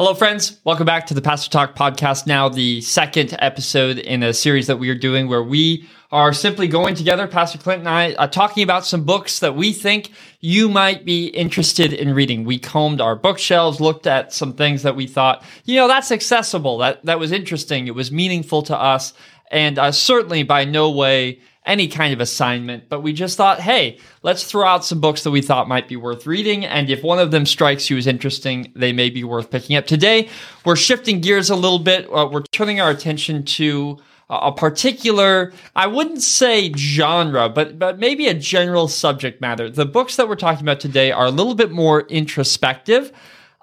[0.00, 0.58] Hello, friends.
[0.64, 2.26] Welcome back to the Pastor Talk podcast.
[2.26, 6.68] Now, the second episode in a series that we are doing where we are simply
[6.68, 10.10] going together, Pastor Clint and I, uh, talking about some books that we think
[10.40, 12.44] you might be interested in reading.
[12.44, 16.78] We combed our bookshelves, looked at some things that we thought, you know, that's accessible.
[16.78, 17.86] That, that was interesting.
[17.86, 19.12] It was meaningful to us.
[19.50, 21.40] And uh, certainly by no way
[21.70, 25.30] any kind of assignment, but we just thought, hey, let's throw out some books that
[25.30, 26.64] we thought might be worth reading.
[26.64, 29.86] And if one of them strikes you as interesting, they may be worth picking up.
[29.86, 30.28] Today,
[30.64, 32.06] we're shifting gears a little bit.
[32.12, 33.98] Uh, we're turning our attention to
[34.28, 39.70] a particular, I wouldn't say genre, but, but maybe a general subject matter.
[39.70, 43.12] The books that we're talking about today are a little bit more introspective.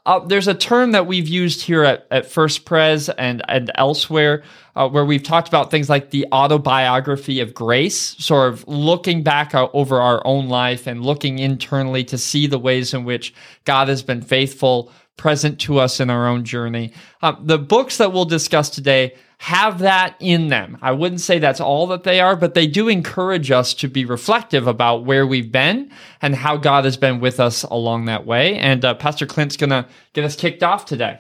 [0.08, 4.42] Uh, there's a term that we've used here at, at First Pres and, and elsewhere
[4.78, 9.54] uh, where we've talked about things like the autobiography of grace, sort of looking back
[9.54, 13.34] over our own life and looking internally to see the ways in which
[13.66, 16.94] God has been faithful, present to us in our own journey.
[17.22, 20.78] Uh, the books that we'll discuss today have that in them.
[20.82, 24.04] I wouldn't say that's all that they are, but they do encourage us to be
[24.04, 28.58] reflective about where we've been and how God has been with us along that way.
[28.58, 31.20] And uh, Pastor Clint's going to get us kicked off today.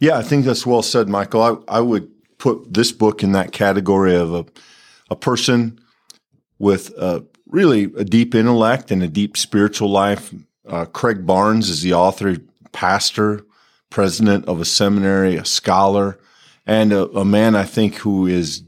[0.00, 1.64] Yeah, I think that's well said, Michael.
[1.68, 4.46] I, I would put this book in that category of a,
[5.10, 5.78] a person
[6.58, 10.34] with a, really a deep intellect and a deep spiritual life.
[10.66, 12.38] Uh, Craig Barnes is the author,
[12.72, 13.44] pastor,
[13.90, 16.18] president of a seminary, a scholar
[16.66, 18.62] and a, a man I think who is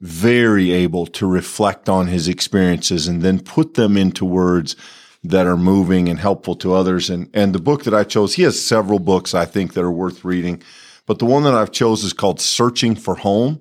[0.00, 4.76] very able to reflect on his experiences and then put them into words
[5.22, 7.08] that are moving and helpful to others.
[7.08, 9.90] And, and the book that I chose, he has several books I think that are
[9.90, 10.62] worth reading,
[11.06, 13.60] but the one that I've chose is called Searching for Home.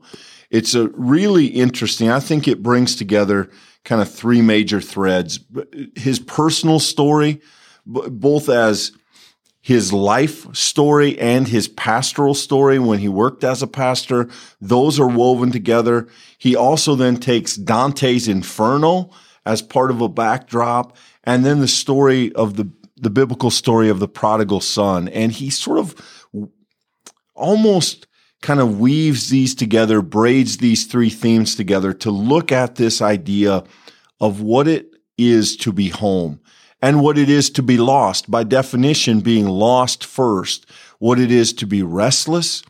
[0.49, 3.49] It's a really interesting, I think it brings together
[3.85, 5.39] kind of three major threads.
[5.95, 7.41] His personal story,
[7.85, 8.91] both as
[9.63, 14.29] his life story and his pastoral story when he worked as a pastor.
[14.59, 16.09] Those are woven together.
[16.37, 19.09] He also then takes Dante's Inferno
[19.45, 24.01] as part of a backdrop and then the story of the, the biblical story of
[24.01, 25.07] the prodigal son.
[25.07, 25.95] And he sort of
[27.33, 28.05] almost
[28.41, 33.63] kind of weaves these together, braids these three themes together to look at this idea
[34.19, 36.41] of what it is to be home
[36.83, 40.65] and what it is to be lost, by definition, being lost first,
[40.99, 42.61] what it is to be restless,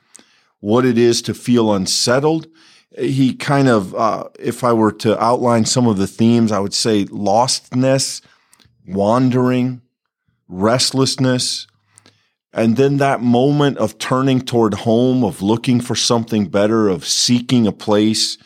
[0.59, 2.45] what it is to feel unsettled.
[2.95, 6.75] He kind of, uh, if I were to outline some of the themes, I would
[6.75, 8.21] say lostness,
[8.85, 9.81] wandering,
[10.47, 11.65] restlessness,
[12.53, 17.65] and then that moment of turning toward home, of looking for something better, of seeking
[17.65, 18.37] a place,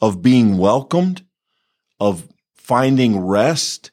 [0.00, 1.24] of being welcomed,
[1.98, 3.90] of finding rest,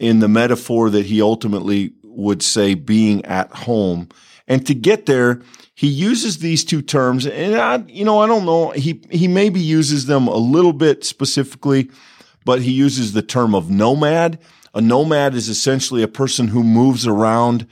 [0.00, 4.08] in the metaphor that he ultimately would say being at home.
[4.48, 5.42] And to get there,
[5.74, 8.70] he uses these two terms, and I, you know, I don't know.
[8.70, 11.90] He he maybe uses them a little bit specifically,
[12.44, 14.40] but he uses the term of nomad.
[14.74, 17.66] A nomad is essentially a person who moves around,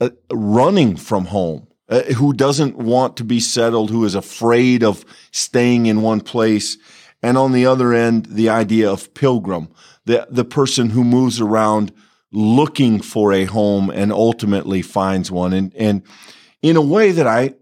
[0.00, 5.04] uh, running from home, uh, who doesn't want to be settled, who is afraid of
[5.30, 6.78] staying in one place.
[7.22, 9.68] And on the other end, the idea of pilgrim,
[10.06, 11.92] the, the person who moves around
[12.32, 15.52] looking for a home and ultimately finds one.
[15.52, 16.02] And, and
[16.62, 17.54] in a way that I,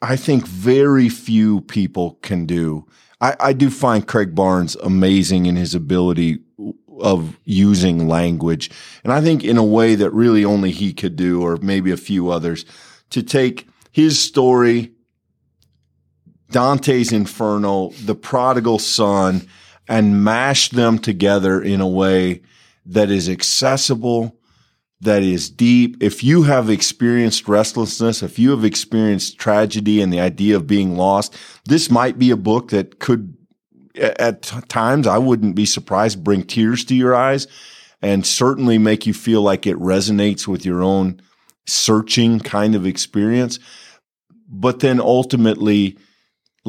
[0.00, 2.86] I think very few people can do.
[3.20, 6.38] I, I do find Craig Barnes amazing in his ability
[7.00, 8.70] of using language.
[9.04, 11.96] And I think in a way that really only he could do, or maybe a
[11.96, 12.64] few others,
[13.10, 14.92] to take his story,
[16.50, 19.48] Dante's Inferno, the prodigal son,
[19.88, 22.42] and mash them together in a way
[22.84, 24.38] that is accessible,
[25.00, 25.96] that is deep.
[26.02, 30.96] If you have experienced restlessness, if you have experienced tragedy and the idea of being
[30.96, 33.36] lost, this might be a book that could,
[33.96, 37.46] at times, I wouldn't be surprised, bring tears to your eyes
[38.02, 41.20] and certainly make you feel like it resonates with your own
[41.66, 43.58] searching kind of experience.
[44.48, 45.98] But then ultimately,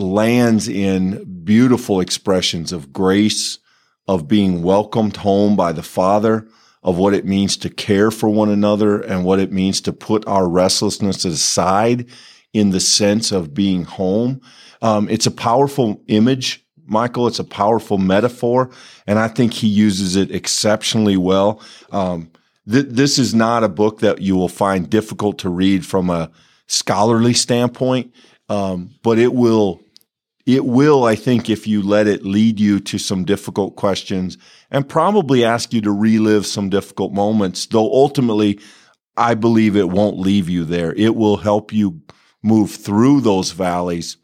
[0.02, 3.60] lands in beautiful expressions of grace,
[4.08, 6.48] of being welcomed home by the Father,
[6.84, 10.26] of what it means to care for one another and what it means to put
[10.28, 12.06] our restlessness aside
[12.54, 14.42] in the sense of being home.
[14.82, 17.28] Um, it's a powerful image, Michael.
[17.28, 18.72] It's a powerful metaphor,
[19.06, 21.62] and I think he uses it exceptionally well.
[21.92, 22.32] Um,
[22.70, 26.32] th- this is not a book that you will find difficult to read from a
[26.68, 28.14] scholarly standpoint,
[28.48, 29.82] um, but it will
[30.56, 34.38] it will, I think, if you let it lead you to some difficult questions
[34.72, 38.60] and probably ask you to relive some difficult moments, though ultimately,
[39.18, 40.94] I believe it won't leave you there.
[40.94, 42.02] It will help you
[42.42, 44.18] move through those valleys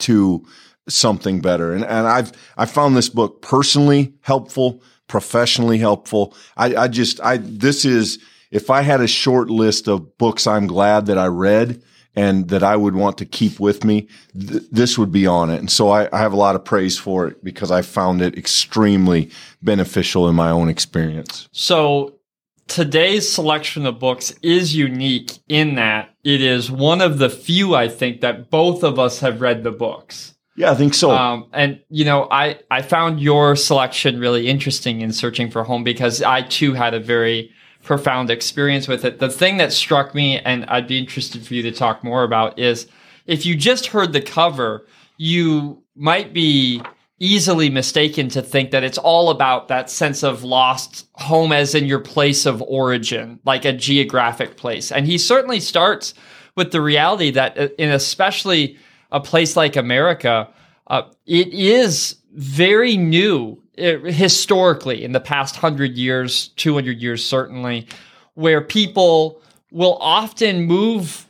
[0.00, 0.44] to
[0.88, 1.72] something better.
[1.72, 6.34] And, and I've, I found this book personally helpful, professionally helpful.
[6.56, 8.18] I, I just, I, this is,
[8.50, 11.82] if I had a short list of books I'm glad that I read
[12.16, 14.08] and that I would want to keep with me,
[14.38, 15.58] th- this would be on it.
[15.58, 18.36] And so I, I have a lot of praise for it because I found it
[18.36, 19.30] extremely
[19.62, 21.48] beneficial in my own experience.
[21.52, 22.18] So
[22.66, 27.88] today's selection of books is unique in that it is one of the few, I
[27.88, 30.34] think, that both of us have read the books.
[30.56, 31.10] Yeah, I think so.
[31.10, 35.84] Um, and you know, I I found your selection really interesting in searching for home
[35.84, 37.50] because I too had a very
[37.82, 39.18] profound experience with it.
[39.18, 42.58] The thing that struck me, and I'd be interested for you to talk more about,
[42.58, 42.86] is
[43.26, 44.86] if you just heard the cover,
[45.16, 46.82] you might be
[47.18, 51.84] easily mistaken to think that it's all about that sense of lost home as in
[51.84, 54.90] your place of origin, like a geographic place.
[54.90, 56.14] And he certainly starts
[56.56, 58.78] with the reality that uh, in especially
[59.12, 60.48] a place like America,
[60.86, 67.86] uh, it is very new historically in the past 100 years, 200 years certainly,
[68.34, 69.40] where people
[69.70, 71.26] will often move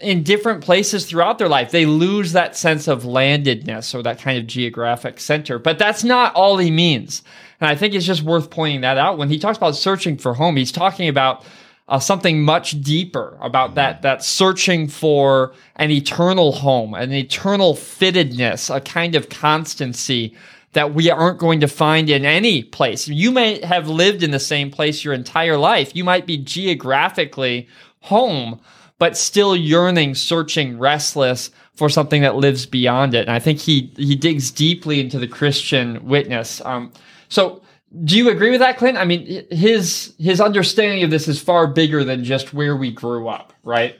[0.00, 1.70] in different places throughout their life.
[1.70, 5.58] They lose that sense of landedness or that kind of geographic center.
[5.58, 7.22] But that's not all he means.
[7.60, 9.18] And I think it's just worth pointing that out.
[9.18, 11.44] When he talks about searching for home, he's talking about
[11.86, 18.74] uh, something much deeper about that that searching for an eternal home, an eternal fittedness,
[18.74, 20.34] a kind of constancy
[20.74, 23.08] that we aren't going to find in any place.
[23.08, 25.96] You may have lived in the same place your entire life.
[25.96, 27.68] You might be geographically
[28.00, 28.60] home,
[28.98, 33.22] but still yearning, searching, restless for something that lives beyond it.
[33.22, 36.60] And I think he he digs deeply into the Christian witness.
[36.64, 36.92] Um,
[37.28, 37.62] so
[38.04, 38.98] do you agree with that, Clint?
[38.98, 43.28] I mean, his his understanding of this is far bigger than just where we grew
[43.28, 43.96] up, right?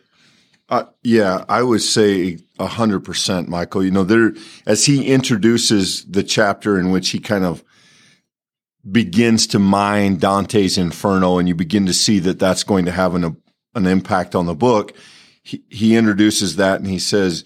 [0.68, 3.84] Uh, yeah, I would say hundred percent, Michael.
[3.84, 4.32] You know, there
[4.66, 7.62] as he introduces the chapter in which he kind of
[8.90, 13.14] begins to mine Dante's Inferno, and you begin to see that that's going to have
[13.14, 13.36] an
[13.74, 14.94] an impact on the book.
[15.42, 17.44] He, he introduces that, and he says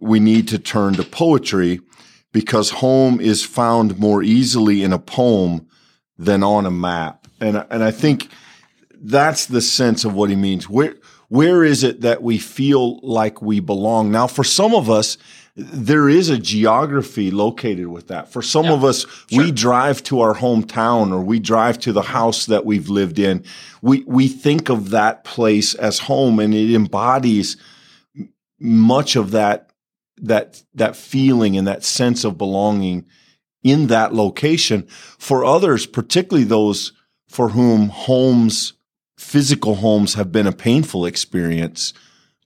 [0.00, 1.80] we need to turn to poetry
[2.32, 5.66] because home is found more easily in a poem
[6.18, 7.26] than on a map.
[7.40, 8.28] And, and I think
[8.92, 10.68] that's the sense of what he means.
[10.68, 10.94] Where,
[11.32, 14.10] where is it that we feel like we belong?
[14.12, 15.16] Now, for some of us,
[15.56, 18.30] there is a geography located with that.
[18.30, 19.44] For some yeah, of us, sure.
[19.44, 23.46] we drive to our hometown or we drive to the house that we've lived in.
[23.80, 27.56] We, we think of that place as home and it embodies
[28.60, 29.70] much of that,
[30.18, 33.06] that, that feeling and that sense of belonging
[33.62, 34.82] in that location.
[35.18, 36.92] For others, particularly those
[37.26, 38.74] for whom homes,
[39.22, 41.94] physical homes have been a painful experience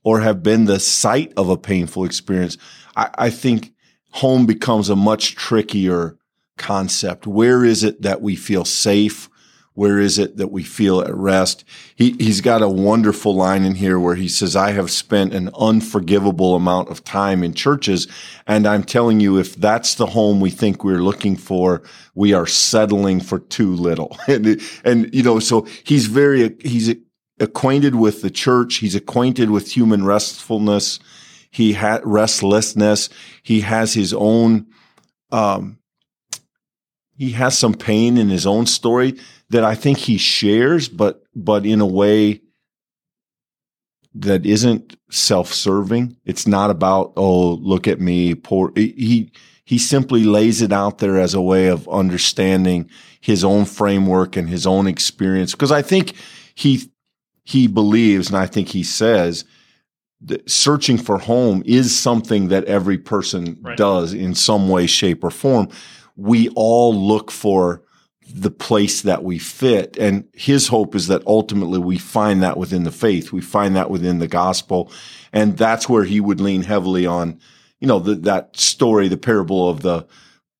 [0.03, 2.57] or have been the site of a painful experience,
[2.95, 3.73] I, I think
[4.11, 6.17] home becomes a much trickier
[6.57, 7.27] concept.
[7.27, 9.27] Where is it that we feel safe?
[9.77, 11.63] Where is it that we feel at rest?
[11.95, 15.51] He, he's got a wonderful line in here where he says, I have spent an
[15.55, 18.07] unforgivable amount of time in churches.
[18.47, 21.83] And I'm telling you, if that's the home we think we're looking for,
[22.15, 24.17] we are settling for too little.
[24.27, 26.95] and, and, you know, so he's very, he's
[27.39, 28.77] acquainted with the church.
[28.77, 30.99] He's acquainted with human restfulness.
[31.51, 33.09] He had restlessness.
[33.43, 34.65] He has his own,
[35.31, 35.76] um,
[37.17, 39.19] he has some pain in his own story
[39.49, 42.41] that I think he shares, but but in a way
[44.13, 46.17] that isn't self-serving.
[46.25, 48.71] It's not about oh look at me poor.
[48.75, 49.31] He
[49.65, 54.47] he simply lays it out there as a way of understanding his own framework and
[54.47, 55.51] his own experience.
[55.51, 56.13] Because I think
[56.55, 56.91] he
[57.43, 59.43] he believes, and I think he says
[60.21, 63.77] that searching for home is something that every person right.
[63.77, 65.69] does in some way, shape, or form.
[66.17, 67.83] We all look for
[68.29, 69.95] the place that we fit.
[69.97, 73.31] And his hope is that ultimately we find that within the faith.
[73.31, 74.91] We find that within the gospel.
[75.31, 77.39] And that's where he would lean heavily on,
[77.79, 80.05] you know, the, that story, the parable of the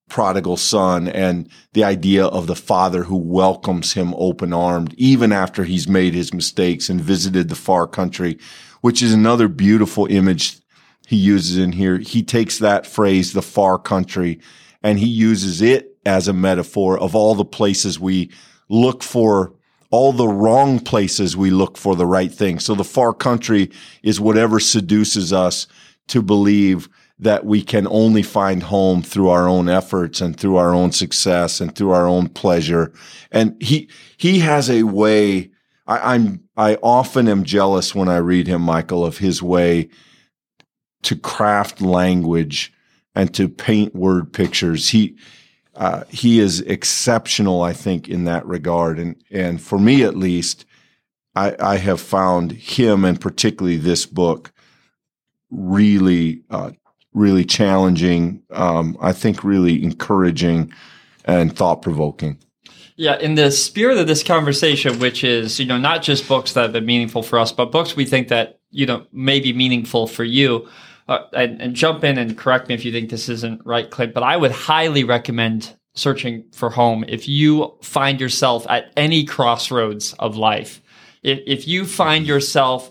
[0.08, 5.64] prodigal son and the idea of the father who welcomes him open armed, even after
[5.64, 8.38] he's made his mistakes and visited the far country,
[8.80, 10.58] which is another beautiful image
[11.06, 11.98] he uses in here.
[11.98, 14.40] He takes that phrase, the far country,
[14.82, 18.30] and he uses it as a metaphor of all the places we
[18.68, 19.52] look for
[19.90, 22.58] all the wrong places we look for the right thing.
[22.58, 23.70] So the far country
[24.02, 25.66] is whatever seduces us
[26.08, 30.74] to believe that we can only find home through our own efforts and through our
[30.74, 32.92] own success and through our own pleasure.
[33.32, 35.50] And he, he has a way,
[35.86, 39.88] I, I'm I often am jealous when I read him, Michael, of his way
[41.02, 42.72] to craft language
[43.18, 44.90] and to paint word pictures.
[44.90, 45.16] He
[45.74, 48.98] uh, he is exceptional, I think, in that regard.
[49.00, 50.64] And and for me, at least,
[51.34, 54.52] I, I have found him and particularly this book
[55.50, 56.70] really uh,
[57.12, 58.40] really challenging.
[58.50, 60.72] Um, I think really encouraging
[61.24, 62.38] and thought provoking.
[62.94, 66.62] Yeah, in the spirit of this conversation, which is, you know, not just books that
[66.62, 70.06] have been meaningful for us, but books we think that, you know, may be meaningful
[70.06, 70.68] for you.
[71.08, 74.12] Uh, and, and jump in and correct me if you think this isn't right, Clint,
[74.12, 80.12] but I would highly recommend searching for home if you find yourself at any crossroads
[80.18, 80.82] of life.
[81.22, 82.90] If, if you find yourself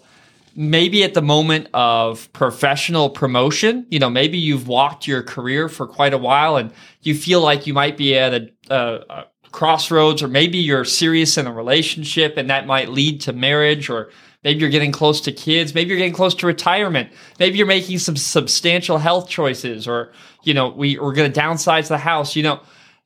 [0.55, 5.85] maybe at the moment of professional promotion, you know, maybe you've walked your career for
[5.85, 10.23] quite a while and you feel like you might be at a, a, a crossroads,
[10.23, 14.09] or maybe you're serious in a relationship and that might lead to marriage or
[14.47, 15.75] Maybe you're getting close to kids.
[15.75, 17.09] Maybe you're getting close to retirement.
[17.37, 20.13] Maybe you're making some substantial health choices or,
[20.43, 22.33] you know, we, we're going to downsize the house.
[22.33, 22.61] You know,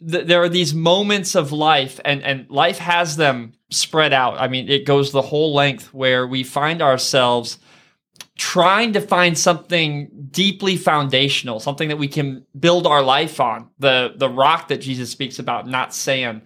[0.08, 4.40] th- there are these moments of life and, and life has them spread out.
[4.40, 7.58] I mean, it goes the whole length where we find ourselves
[8.38, 14.14] trying to find something deeply foundational, something that we can build our life on, the,
[14.16, 16.44] the rock that Jesus speaks about, not sand.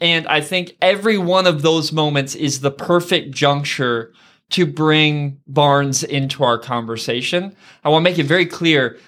[0.00, 4.12] And I think every one of those moments is the perfect juncture
[4.50, 7.54] to bring Barnes into our conversation.
[7.84, 8.98] I want to make it very clear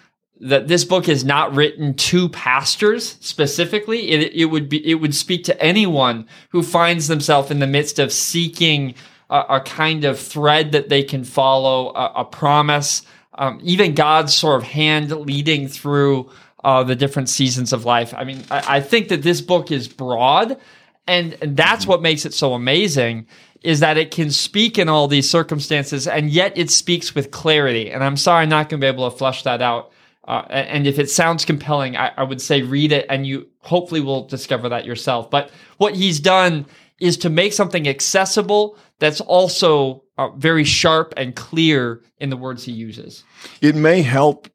[0.40, 4.11] that this book is not written to pastors specifically.
[4.11, 7.99] It, it would be, it would speak to anyone who finds themselves in the midst
[7.99, 8.94] of seeking
[9.30, 13.02] a, a kind of thread that they can follow, a, a promise,
[13.34, 16.30] um, even God's sort of hand leading through
[16.64, 18.12] uh, the different seasons of life.
[18.16, 20.58] I mean, I, I think that this book is broad
[21.06, 23.26] and, that's what makes it so amazing
[23.62, 27.90] is that it can speak in all these circumstances and yet it speaks with clarity.
[27.90, 29.92] And I'm sorry I'm not going to be able to flush that out.
[30.26, 34.00] Uh, and if it sounds compelling, I, I, would say read it and you hopefully
[34.00, 35.30] will discover that yourself.
[35.30, 36.66] But what he's done
[37.00, 42.64] is to make something accessible that's also uh, very sharp and clear in the words
[42.64, 43.25] he uses.
[43.61, 44.49] It may help.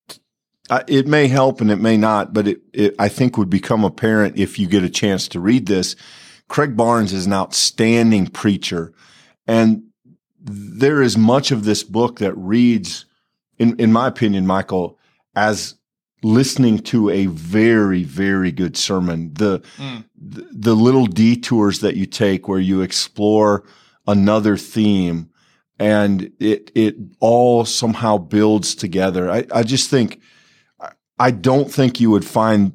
[0.69, 3.85] Uh, it may help and it may not, but it, it, I think would become
[3.85, 5.95] apparent if you get a chance to read this
[6.47, 8.93] Craig Barnes is an outstanding preacher.
[9.45, 9.83] And
[10.39, 13.05] there is much of this book that reads,
[13.57, 14.97] in, in my opinion, Michael,
[15.35, 15.75] as
[16.23, 19.33] listening to a very, very good sermon.
[19.33, 20.03] The, mm.
[20.15, 23.63] the, the little detours that you take where you explore
[24.07, 25.29] another theme
[25.79, 29.29] and it, it all somehow builds together.
[29.29, 30.21] I, I just think,
[31.19, 32.73] I don't think you would find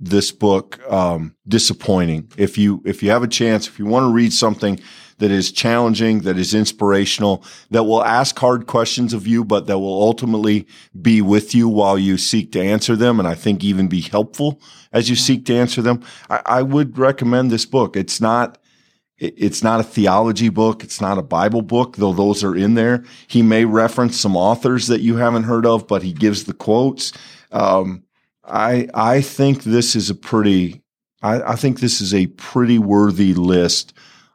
[0.00, 2.30] this book um, disappointing.
[2.36, 4.80] If you if you have a chance, if you want to read something
[5.18, 9.78] that is challenging, that is inspirational, that will ask hard questions of you, but that
[9.80, 10.66] will ultimately
[11.00, 14.60] be with you while you seek to answer them, and I think even be helpful
[14.92, 16.02] as you seek to answer them.
[16.30, 17.96] I, I would recommend this book.
[17.96, 18.58] It's not
[19.20, 20.84] it's not a theology book.
[20.84, 23.04] It's not a Bible book, though those are in there.
[23.26, 27.12] He may reference some authors that you haven't heard of, but he gives the quotes.
[27.50, 28.04] Um,
[28.48, 30.82] I I think this is a pretty
[31.22, 33.92] I, I think this is a pretty worthy list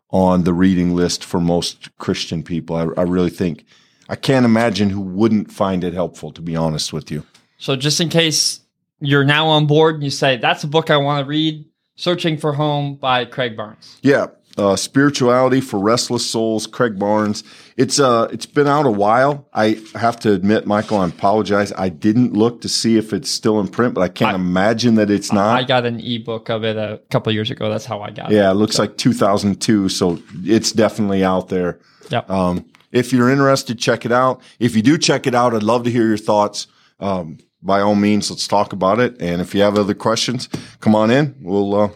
[0.10, 2.76] on the reading list for most Christian people.
[2.76, 3.66] I, I really think
[4.10, 6.32] I can't imagine who wouldn't find it helpful.
[6.32, 7.26] To be honest with you.
[7.58, 8.60] So just in case
[9.00, 11.66] you're now on board and you say that's a book I want to read,
[11.96, 13.98] Searching for Home by Craig Barnes.
[14.02, 17.44] Yeah, uh, Spirituality for Restless Souls, Craig Barnes.
[17.76, 19.48] It's uh, it's been out a while.
[19.54, 21.74] I have to admit, Michael, I apologize.
[21.76, 24.96] I didn't look to see if it's still in print, but I can't I, imagine
[24.96, 25.58] that it's not.
[25.58, 27.70] I got an ebook of it a couple years ago.
[27.70, 28.42] That's how I got yeah, it.
[28.42, 28.84] Yeah, it looks so.
[28.84, 31.80] like 2002, so it's definitely out there.
[32.10, 32.22] Yeah.
[32.28, 34.42] Um, if you're interested, check it out.
[34.60, 36.68] If you do check it out, I'd love to hear your thoughts.
[37.00, 39.20] Um, by all means, let's talk about it.
[39.20, 40.48] And if you have other questions,
[40.80, 41.36] come on in.
[41.42, 41.90] We'll uh,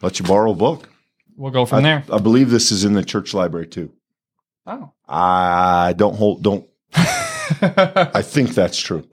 [0.00, 0.88] let you borrow a book
[1.36, 2.04] we'll go from I, there.
[2.12, 3.92] I believe this is in the church library too.
[4.66, 6.42] Oh, I don't hold.
[6.42, 6.66] Don't.
[6.94, 9.04] I think that's true.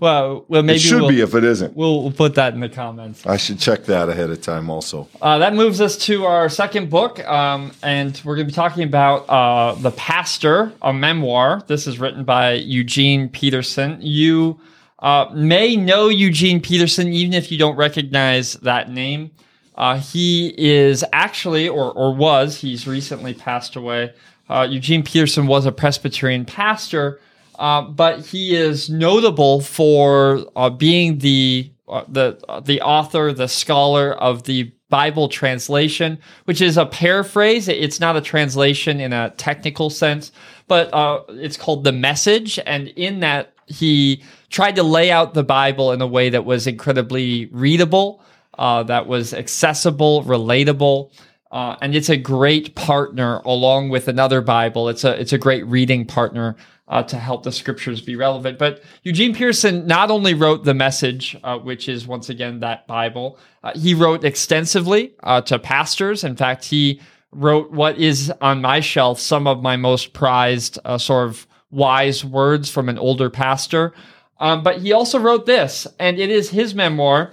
[0.00, 1.76] Well, well, maybe it should we'll, be if it isn't.
[1.76, 3.24] We'll, we'll, put that in the comments.
[3.24, 4.68] I should check that ahead of time.
[4.68, 8.54] Also, uh, that moves us to our second book, um, and we're going to be
[8.54, 11.62] talking about uh, the Pastor, a memoir.
[11.68, 13.98] This is written by Eugene Peterson.
[14.00, 14.60] You
[14.98, 19.30] uh, may know Eugene Peterson even if you don't recognize that name.
[19.74, 24.12] Uh, he is actually, or, or was, he's recently passed away.
[24.48, 27.20] Uh, Eugene Peterson was a Presbyterian pastor,
[27.58, 34.12] uh, but he is notable for uh, being the uh, the the author, the scholar
[34.12, 37.68] of the Bible translation, which is a paraphrase.
[37.68, 40.30] It's not a translation in a technical sense,
[40.68, 42.58] but uh, it's called The Message.
[42.64, 46.66] And in that, he tried to lay out the Bible in a way that was
[46.66, 48.22] incredibly readable,
[48.58, 51.10] uh, that was accessible, relatable.
[51.50, 54.88] Uh, and it's a great partner along with another Bible.
[54.88, 56.56] It's a it's a great reading partner
[56.88, 58.58] uh, to help the scriptures be relevant.
[58.58, 63.38] But Eugene Peterson not only wrote the message, uh, which is once again that Bible,
[63.62, 66.24] uh, he wrote extensively uh, to pastors.
[66.24, 67.00] In fact, he
[67.32, 72.24] wrote what is on my shelf some of my most prized uh, sort of wise
[72.24, 73.92] words from an older pastor.
[74.38, 77.32] Um, but he also wrote this, and it is his memoir.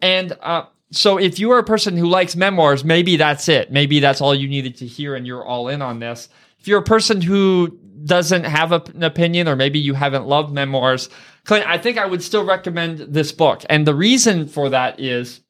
[0.00, 3.70] And uh, so if you are a person who likes memoirs, maybe that's it.
[3.70, 6.28] Maybe that's all you needed to hear, and you're all in on this.
[6.58, 10.52] If you're a person who doesn't have a, an opinion, or maybe you haven't loved
[10.52, 11.08] memoirs,
[11.44, 13.64] Clint, I think I would still recommend this book.
[13.68, 15.40] And the reason for that is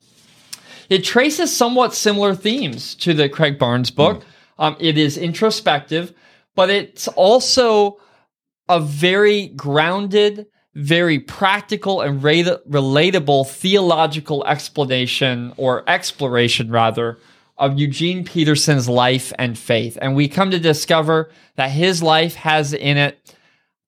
[0.88, 4.20] it traces somewhat similar themes to the Craig Barnes book.
[4.20, 4.24] Mm.
[4.58, 6.14] Um, it is introspective,
[6.54, 7.98] but it's also
[8.68, 10.46] a very grounded,
[10.76, 17.18] very practical and relatable theological explanation or exploration rather
[17.56, 19.96] of Eugene Peterson's life and faith.
[20.02, 23.34] And we come to discover that his life has in it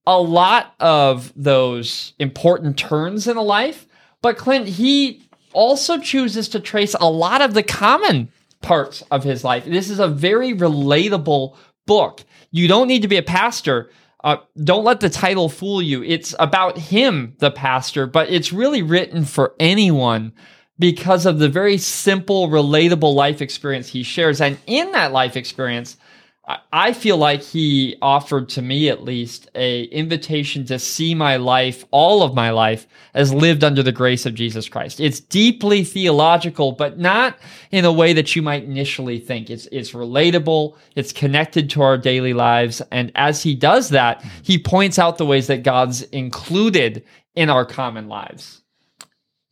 [0.07, 3.87] a lot of those important turns in a life.
[4.23, 9.45] But Clint, he also chooses to trace a lot of the common parts of his
[9.45, 9.67] life.
[9.67, 11.55] This is a very relatable
[11.87, 12.25] book.
[12.51, 13.91] You don't need to be a pastor
[14.25, 16.03] uh, don't let the title fool you.
[16.03, 20.33] It's about him, the pastor, but it's really written for anyone
[20.79, 24.41] because of the very simple, relatable life experience he shares.
[24.41, 25.97] And in that life experience,
[26.73, 31.85] I feel like he offered to me at least a invitation to see my life,
[31.91, 34.99] all of my life, as lived under the grace of Jesus Christ.
[34.99, 37.37] It's deeply theological, but not
[37.71, 39.51] in a way that you might initially think.
[39.51, 44.59] It's it's relatable, it's connected to our daily lives, and as he does that, he
[44.59, 48.63] points out the ways that God's included in our common lives.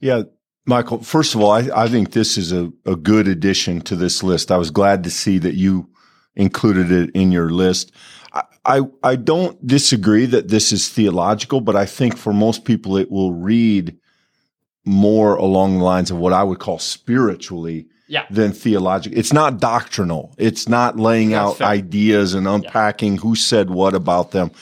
[0.00, 0.22] Yeah,
[0.64, 4.22] Michael, first of all, I, I think this is a, a good addition to this
[4.22, 4.50] list.
[4.50, 5.90] I was glad to see that you
[6.36, 7.92] included it in your list.
[8.32, 12.96] I, I, I don't disagree that this is theological, but I think for most people
[12.96, 13.96] it will read
[14.84, 18.26] more along the lines of what I would call spiritually yeah.
[18.30, 19.18] than theological.
[19.18, 20.34] It's not doctrinal.
[20.38, 21.68] It's not laying That's out fair.
[21.68, 23.20] ideas and unpacking yeah.
[23.20, 24.52] who said what about them.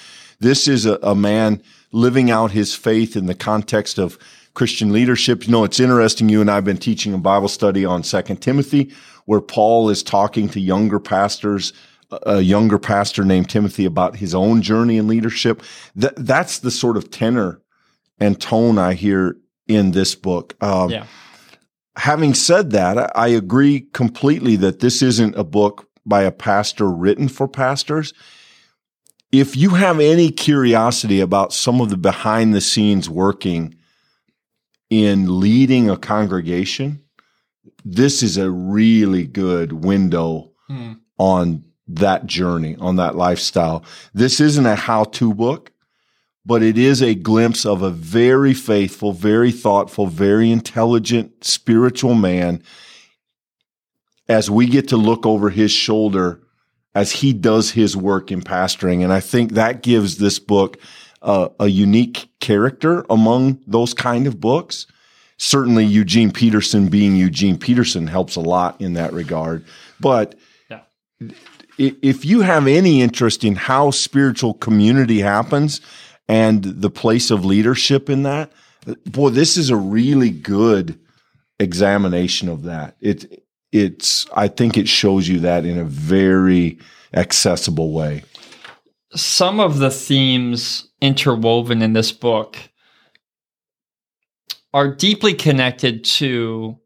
[0.41, 4.19] This is a, a man living out his faith in the context of
[4.55, 5.47] Christian leadership.
[5.47, 6.29] You know, it's interesting.
[6.29, 8.93] You and I have been teaching a Bible study on Second Timothy
[9.27, 11.73] where Paul is talking to younger pastors,
[12.23, 15.63] a younger pastor named Timothy about his own journey in leadership.
[15.97, 17.61] That, that's the sort of tenor
[18.19, 20.55] and tone I hear in this book.
[20.63, 21.07] Um, yeah.
[21.97, 27.29] Having said that, I agree completely that this isn't a book by a pastor written
[27.29, 28.13] for pastors.
[29.33, 33.77] If you have any curiosity about some of the behind the scenes working
[34.91, 37.04] in leading a congregation,
[37.85, 40.99] this is a really good window mm.
[41.19, 43.85] on that journey, on that lifestyle.
[44.15, 45.71] This isn't a how to book,
[46.47, 52.63] but it is a glimpse of a very faithful, very thoughtful, very intelligent, spiritual man
[54.29, 56.41] as we get to look over his shoulder
[56.95, 59.03] as he does his work in pastoring.
[59.03, 60.79] And I think that gives this book
[61.21, 64.87] uh, a unique character among those kind of books
[65.37, 69.65] certainly Eugene Peterson being Eugene Peterson helps a lot in that regard.
[70.01, 70.35] But
[70.71, 70.81] yeah.
[71.79, 75.81] if you have any interest in how spiritual community happens
[76.29, 78.53] and the place of leadership in that,
[79.07, 80.99] boy, this is a really good
[81.59, 82.97] examination of that.
[83.01, 86.79] It it's I think it shows you that in a very
[87.13, 88.23] accessible way.
[89.15, 92.57] Some of the themes interwoven in this book
[94.75, 96.77] are deeply connected to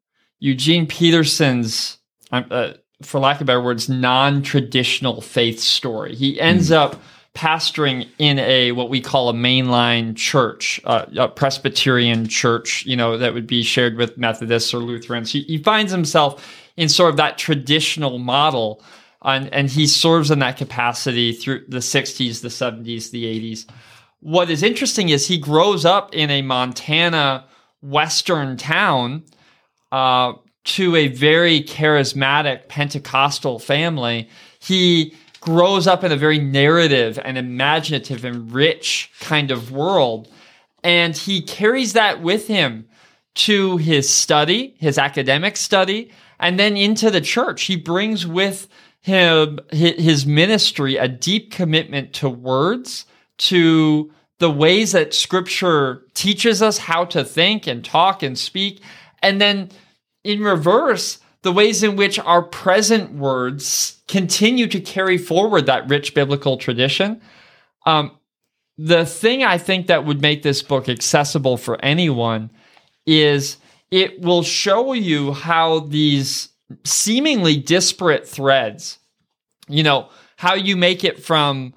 [0.40, 1.96] Eugene Peterson's,
[2.30, 6.14] uh, for lack of better words, non-traditional faith story.
[6.14, 6.76] He ends mm.
[6.76, 7.00] up
[7.34, 13.16] pastoring in a what we call a mainline church, uh, a Presbyterian church, you know,
[13.16, 15.32] that would be shared with Methodists or Lutherans.
[15.32, 16.44] He, he finds himself
[16.76, 18.82] in sort of that traditional model,
[19.22, 23.66] and, and he serves in that capacity through the 60s, the 70s, the 80s.
[24.20, 27.46] What is interesting is he grows up in a Montana
[27.82, 29.24] Western town
[29.92, 30.32] uh,
[30.64, 34.28] to a very charismatic Pentecostal family.
[34.58, 40.28] He grows up in a very narrative and imaginative and rich kind of world.
[40.82, 42.86] And he carries that with him
[43.34, 46.10] to his study, his academic study,
[46.40, 47.62] and then into the church.
[47.62, 48.68] He brings with
[49.00, 53.06] him his ministry a deep commitment to words,
[53.38, 58.80] to the ways that scripture teaches us how to think and talk and speak.
[59.22, 59.70] And then
[60.24, 66.14] in reverse, the ways in which our present words continue to carry forward that rich
[66.14, 67.20] biblical tradition.
[67.86, 68.12] Um,
[68.76, 72.50] the thing I think that would make this book accessible for anyone
[73.06, 73.56] is
[73.90, 76.50] it will show you how these
[76.84, 78.98] seemingly disparate threads,
[79.68, 81.74] you know, how you make it from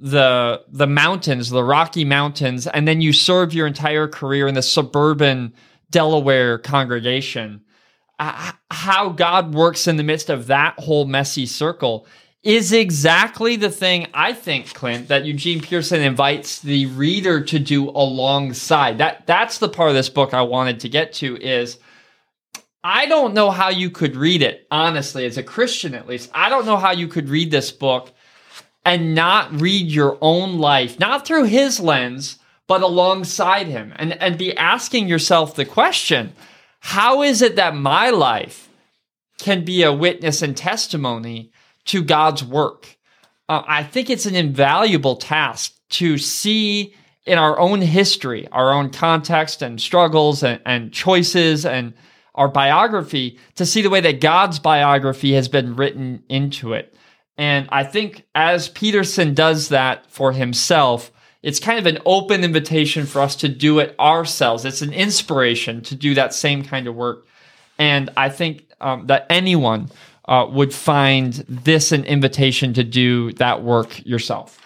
[0.00, 4.62] the the mountains, the Rocky Mountains, and then you serve your entire career in the
[4.62, 5.54] suburban
[5.90, 7.62] Delaware congregation.
[8.18, 12.06] Uh, how God works in the midst of that whole messy circle
[12.42, 17.88] is exactly the thing I think, Clint, that Eugene Peterson invites the reader to do
[17.88, 18.98] alongside.
[18.98, 21.78] That that's the part of this book I wanted to get to is
[22.84, 26.30] I don't know how you could read it, honestly, as a Christian at least.
[26.34, 28.12] I don't know how you could read this book
[28.84, 34.38] and not read your own life, not through his lens, but alongside him, and, and
[34.38, 36.32] be asking yourself the question
[36.80, 38.68] how is it that my life
[39.38, 41.50] can be a witness and testimony
[41.86, 42.98] to God's work?
[43.48, 46.94] Uh, I think it's an invaluable task to see
[47.24, 51.94] in our own history, our own context and struggles and, and choices and
[52.34, 56.94] our biography to see the way that God's biography has been written into it.
[57.36, 61.10] And I think as Peterson does that for himself,
[61.42, 64.64] it's kind of an open invitation for us to do it ourselves.
[64.64, 67.26] It's an inspiration to do that same kind of work.
[67.78, 69.90] And I think um, that anyone
[70.26, 74.58] uh, would find this an invitation to do that work yourself.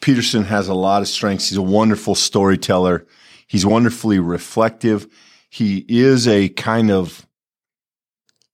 [0.00, 1.48] Peterson has a lot of strengths.
[1.48, 3.06] He's a wonderful storyteller.
[3.46, 5.06] He's wonderfully reflective.
[5.48, 7.26] He is a kind of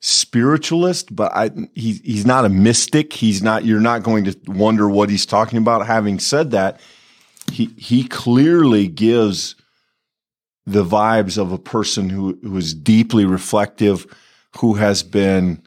[0.00, 3.12] spiritualist, but I, he, he's not a mystic.
[3.12, 5.86] He's not, you're not going to wonder what he's talking about.
[5.86, 6.80] Having said that,
[7.50, 9.56] he, he clearly gives
[10.66, 14.06] the vibes of a person who, who is deeply reflective,
[14.58, 15.62] who has been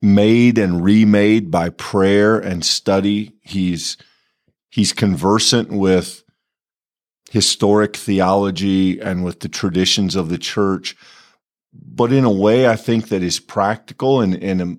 [0.00, 3.32] made and remade by prayer and study.
[3.42, 3.96] He's,
[4.70, 6.22] he's conversant with
[7.30, 10.96] historic theology and with the traditions of the church
[11.84, 14.76] but in a way I think that is practical and in a,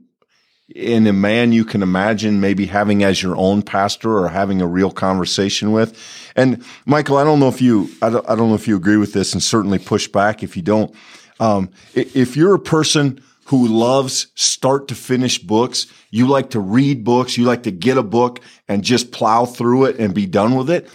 [0.76, 4.68] in a man you can imagine maybe having as your own pastor or having a
[4.68, 5.98] real conversation with.
[6.36, 8.98] And Michael, I don't know if you, I don't, I don't know if you agree
[8.98, 10.94] with this and certainly push back if you don't.
[11.40, 17.06] Um, if you're a person who loves start to finish books, you like to read
[17.06, 20.56] books, you like to get a book and just plow through it and be done
[20.56, 20.90] with it.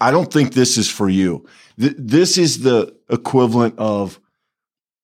[0.00, 1.46] I don't think this is for you.
[1.80, 4.20] Th- this is the equivalent of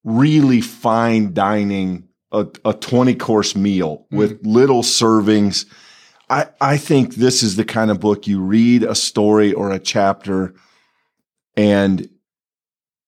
[0.05, 4.17] really fine dining, a, a 20 course meal mm-hmm.
[4.17, 5.67] with little servings.
[6.31, 9.79] I, I think this is the kind of book you read a story or a
[9.79, 10.55] chapter
[11.57, 12.09] and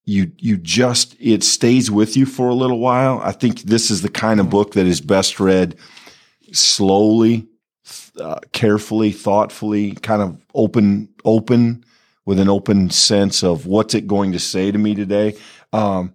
[0.05, 3.21] you you just it stays with you for a little while.
[3.23, 5.77] I think this is the kind of book that is best read
[6.53, 7.47] slowly,
[8.21, 11.85] uh, carefully, thoughtfully, kind of open open
[12.27, 15.37] with an open sense of what's it going to say to me today.
[15.73, 16.15] Um,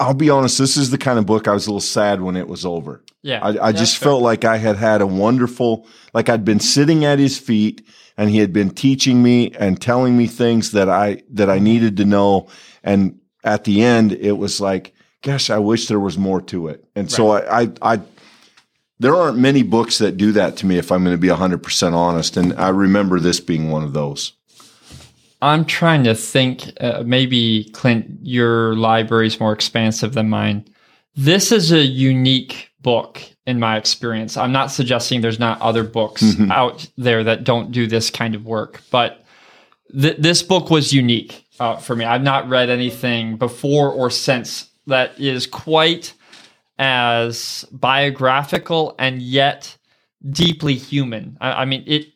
[0.00, 0.58] I'll be honest.
[0.58, 3.02] This is the kind of book I was a little sad when it was over.
[3.22, 4.08] Yeah, I, I just fair.
[4.08, 8.30] felt like I had had a wonderful, like I'd been sitting at his feet, and
[8.30, 12.04] he had been teaching me and telling me things that I that I needed to
[12.04, 12.48] know.
[12.82, 16.84] And at the end, it was like, gosh, I wish there was more to it.
[16.94, 17.12] And right.
[17.12, 18.00] so I, I, I,
[18.98, 20.78] there aren't many books that do that to me.
[20.78, 23.92] If I'm going to be hundred percent honest, and I remember this being one of
[23.92, 24.32] those.
[25.44, 26.72] I'm trying to think.
[26.80, 30.64] Uh, maybe Clint, your library is more expansive than mine.
[31.16, 34.38] This is a unique book in my experience.
[34.38, 36.50] I'm not suggesting there's not other books mm-hmm.
[36.50, 39.24] out there that don't do this kind of work, but
[39.92, 42.06] th- this book was unique uh, for me.
[42.06, 46.14] I've not read anything before or since that is quite
[46.78, 49.76] as biographical and yet
[50.30, 51.36] deeply human.
[51.38, 52.13] I, I mean, it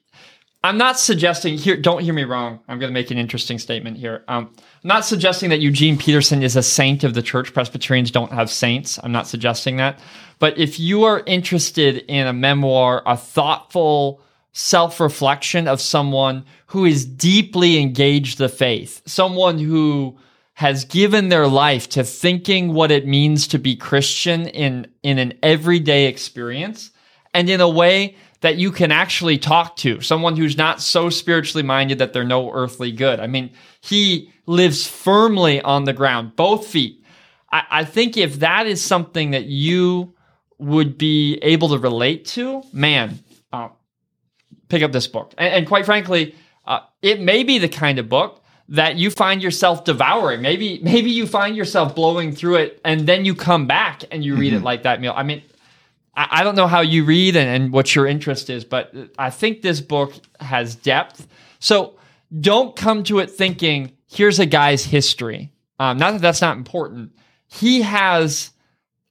[0.64, 1.76] I'm not suggesting here.
[1.76, 2.58] Don't hear me wrong.
[2.66, 4.24] I'm going to make an interesting statement here.
[4.26, 4.50] Um,
[4.82, 7.54] I'm not suggesting that Eugene Peterson is a saint of the church.
[7.54, 8.98] Presbyterians don't have saints.
[9.02, 10.00] I'm not suggesting that.
[10.40, 14.20] But if you are interested in a memoir, a thoughtful
[14.52, 20.18] self reflection of someone who is deeply engaged the faith, someone who
[20.54, 25.34] has given their life to thinking what it means to be Christian in in an
[25.40, 26.90] everyday experience,
[27.32, 31.62] and in a way that you can actually talk to, someone who's not so spiritually
[31.64, 33.18] minded that they're no earthly good.
[33.20, 37.03] I mean, he lives firmly on the ground, both feet.
[37.51, 40.14] I, I think if that is something that you
[40.59, 43.18] would be able to relate to, man,
[43.53, 43.68] uh,
[44.68, 45.35] pick up this book.
[45.38, 46.35] And, and quite frankly,
[46.66, 50.42] uh, it may be the kind of book that you find yourself devouring.
[50.42, 54.37] Maybe maybe you find yourself blowing through it, and then you come back and you
[54.37, 54.62] read mm-hmm.
[54.62, 55.14] it like that meal.
[55.16, 55.42] I mean,
[56.18, 59.31] I, I don't know how you read and, and what your interest is, but I
[59.31, 61.26] think this book has depth.
[61.61, 61.94] So
[62.40, 65.52] don't come to it thinking, here's a guy's history.
[65.78, 67.12] Um, not that that's not important.
[67.46, 68.50] He has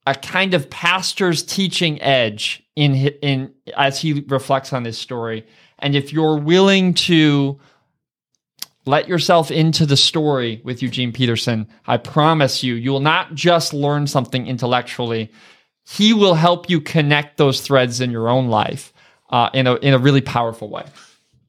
[0.06, 5.46] a kind of pastor's teaching edge in in as he reflects on this story.
[5.80, 7.60] And if you're willing to
[8.86, 13.74] let yourself into the story with Eugene Peterson, I promise you, you will not just
[13.74, 15.32] learn something intellectually.
[15.90, 18.94] He will help you connect those threads in your own life
[19.30, 20.86] uh, in a in a really powerful way.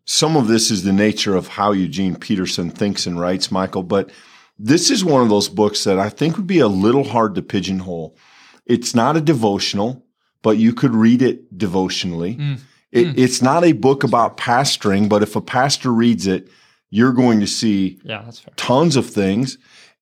[0.05, 3.83] Some of this is the nature of how Eugene Peterson thinks and writes, Michael.
[3.83, 4.11] But
[4.59, 7.42] this is one of those books that I think would be a little hard to
[7.42, 8.16] pigeonhole.
[8.64, 10.07] It's not a devotional,
[10.42, 12.37] but you could read it devotionally.
[12.37, 12.61] Mm.
[12.90, 13.18] It, mm.
[13.18, 16.48] It's not a book about pastoring, but if a pastor reads it,
[16.90, 18.55] you're going to see yeah, that's fair.
[18.57, 19.59] tons of things.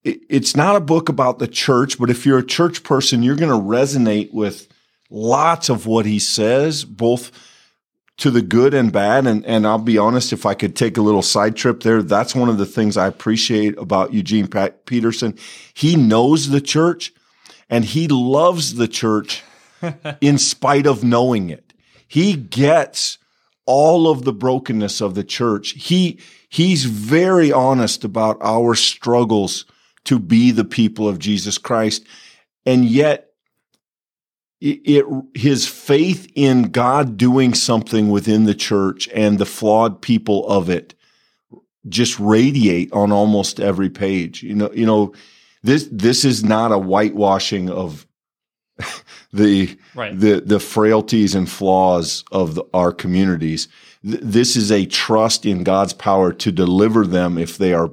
[0.06, 3.34] It, it's not a book about the church, but if you're a church person, you're
[3.34, 4.68] going to resonate with
[5.10, 7.32] lots of what he says, both
[8.18, 9.26] to the good and bad.
[9.26, 12.36] And, and I'll be honest, if I could take a little side trip there, that's
[12.36, 14.48] one of the things I appreciate about Eugene
[14.86, 15.36] Peterson.
[15.74, 17.12] He knows the church
[17.68, 19.42] and he loves the church
[20.20, 21.72] in spite of knowing it.
[22.06, 23.18] He gets
[23.66, 25.70] all of the brokenness of the church.
[25.70, 29.64] He, he's very honest about our struggles
[30.06, 32.04] to be the people of Jesus Christ.
[32.64, 33.30] And yet
[34.60, 40.48] it, it, his faith in God doing something within the church and the flawed people
[40.48, 40.94] of it
[41.88, 44.42] just radiate on almost every page.
[44.42, 45.12] You know, you know,
[45.62, 48.06] this this is not a whitewashing of
[49.32, 50.18] the right.
[50.18, 53.68] the the frailties and flaws of the, our communities.
[54.02, 57.90] Th- this is a trust in God's power to deliver them if they are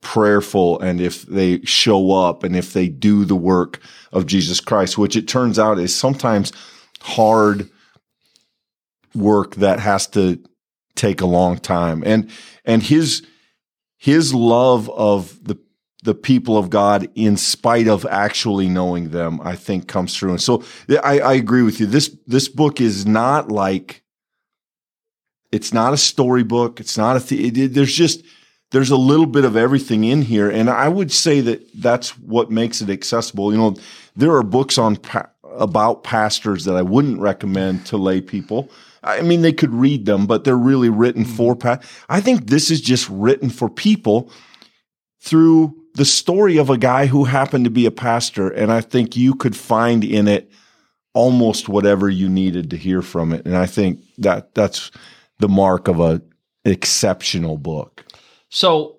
[0.00, 3.80] prayerful and if they show up and if they do the work
[4.12, 6.52] of Jesus Christ, which it turns out is sometimes
[7.00, 7.68] hard
[9.14, 10.42] work that has to
[10.94, 12.02] take a long time.
[12.04, 12.30] And
[12.64, 13.26] and his
[13.98, 15.58] his love of the
[16.02, 20.30] the people of God in spite of actually knowing them, I think comes through.
[20.30, 20.64] And so
[21.02, 21.86] I, I agree with you.
[21.86, 24.02] This this book is not like
[25.52, 26.80] it's not a storybook.
[26.80, 28.24] It's not a th- it, there's just
[28.70, 30.48] there's a little bit of everything in here.
[30.48, 33.52] And I would say that that's what makes it accessible.
[33.52, 33.76] You know,
[34.16, 38.70] there are books on pa- about pastors that I wouldn't recommend to lay people.
[39.02, 41.36] I mean, they could read them, but they're really written mm-hmm.
[41.36, 44.30] for pa- I think this is just written for people
[45.20, 48.48] through the story of a guy who happened to be a pastor.
[48.48, 50.50] And I think you could find in it
[51.12, 53.44] almost whatever you needed to hear from it.
[53.44, 54.92] And I think that that's
[55.38, 56.22] the mark of a
[56.64, 58.04] exceptional book.
[58.50, 58.96] So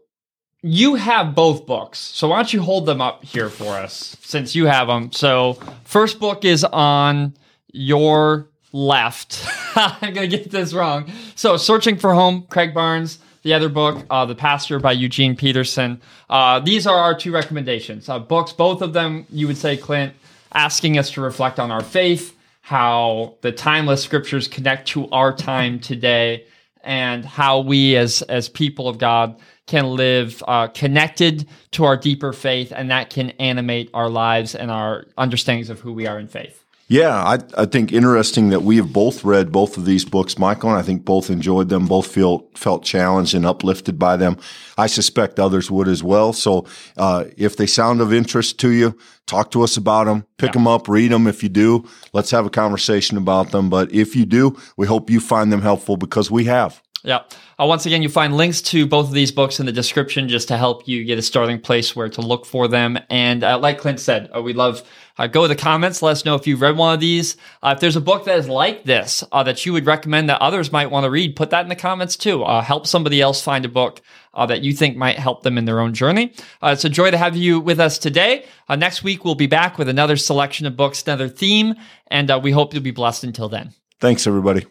[0.64, 2.00] you have both books.
[2.00, 5.12] So why don't you hold them up here for us since you have them?
[5.12, 7.36] So first book is on
[7.72, 9.46] your left.
[9.76, 11.12] I'm to get this wrong.
[11.36, 13.20] So Searching for Home, Craig Barnes.
[13.44, 16.00] The other book, uh, The Pastor by Eugene Peterson.
[16.30, 18.08] Uh, these are our two recommendations.
[18.08, 20.14] Uh, books, both of them, you would say, Clint,
[20.54, 25.80] asking us to reflect on our faith, how the timeless scriptures connect to our time
[25.80, 26.46] today,
[26.84, 32.34] and how we as as people of God can live uh, connected to our deeper
[32.34, 36.28] faith, and that can animate our lives and our understandings of who we are in
[36.28, 36.64] faith.
[36.92, 40.72] Yeah, I, I think interesting that we have both read both of these books, Michael,
[40.72, 44.36] and I think both enjoyed them, both feel felt challenged and uplifted by them.
[44.78, 46.34] I suspect others would as well.
[46.34, 46.66] So
[46.98, 50.52] uh, if they sound of interest to you, talk to us about them, pick yeah.
[50.52, 51.28] them up, read them.
[51.28, 53.70] If you do, let's have a conversation about them.
[53.70, 56.82] But if you do, we hope you find them helpful because we have.
[57.04, 57.24] Yeah.
[57.60, 60.50] Uh, once again, you find links to both of these books in the description just
[60.50, 63.00] to help you get a starting place where to look for them.
[63.10, 64.84] And uh, like Clint said, uh, we love
[65.18, 66.02] uh, go to the comments.
[66.02, 67.38] Let us know if you've read one of these.
[67.62, 70.42] Uh, if there's a book that is like this uh, that you would recommend that
[70.42, 72.44] others might want to read, put that in the comments too.
[72.44, 74.02] help somebody else find a book
[74.36, 76.34] that you think might help them in their own journey.
[76.64, 78.46] it's a joy to have you with us today.
[78.70, 81.76] next week, we'll be back with another selection of books, another theme,
[82.08, 83.74] and we hope you'll be blessed until then.
[84.00, 84.66] Thanks, everybody.